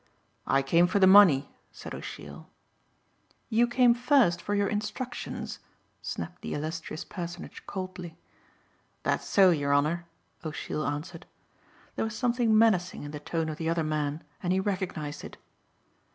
"I 0.47 0.63
came 0.63 0.87
for 0.87 0.97
the 0.97 1.05
money," 1.05 1.53
said 1.71 1.93
O'Sheill. 1.93 2.49
"You 3.49 3.67
came 3.67 3.93
first 3.93 4.41
for 4.41 4.55
your 4.55 4.67
instructions," 4.67 5.59
snapped 6.01 6.41
the 6.41 6.55
illustrious 6.55 7.03
personage 7.03 7.63
coldly. 7.67 8.17
"That's 9.03 9.27
so, 9.27 9.51
yer 9.51 9.73
Honor," 9.73 10.07
O'Sheill 10.43 10.87
answered. 10.87 11.27
There 11.95 12.05
was 12.05 12.17
something 12.17 12.57
menacing 12.57 13.03
in 13.03 13.11
the 13.11 13.19
tone 13.19 13.47
of 13.47 13.57
the 13.59 13.69
other 13.69 13.83
man 13.83 14.23
and 14.41 14.51
he 14.51 14.59
recognized 14.59 15.23
it. 15.23 15.37